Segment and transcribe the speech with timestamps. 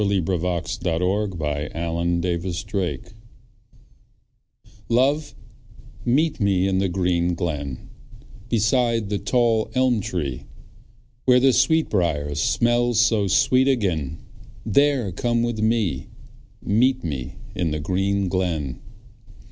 [0.01, 3.13] John Clare Meet Me in the Green Glen
[4.89, 5.35] LOVE,
[6.03, 7.87] meet me in the green glen,
[8.49, 10.47] Beside the tall elm tree,
[11.25, 14.17] Where the sweetbriar smells so sweet agen;
[14.65, 16.07] There come with me.
[16.63, 18.81] Meet me in the green glen.